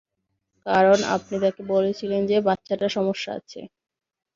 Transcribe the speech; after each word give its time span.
কারণ 0.65 0.99
আপনি 1.15 1.35
তাকে 1.43 1.61
বলেছিলেন 1.73 2.21
যে 2.27 2.37
বাচ্চাটার 2.47 2.91
সমস্যা 2.97 3.31
আছে। 3.39 3.59